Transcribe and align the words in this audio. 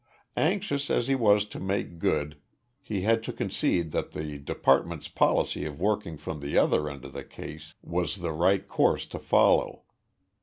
Anxious 0.37 0.89
as 0.89 1.07
he 1.07 1.13
was 1.13 1.45
to 1.45 1.59
make 1.59 1.99
good, 1.99 2.39
he 2.81 3.01
had 3.01 3.21
to 3.21 3.31
concede 3.31 3.91
that 3.91 4.13
the 4.13 4.39
department's 4.39 5.07
policy 5.07 5.63
of 5.63 5.79
working 5.79 6.17
from 6.17 6.39
the 6.39 6.57
other 6.57 6.89
end 6.89 7.05
of 7.05 7.13
the 7.13 7.23
case 7.23 7.75
was 7.83 8.15
the 8.15 8.33
right 8.33 8.67
course 8.67 9.05
to 9.05 9.19
follow. 9.19 9.83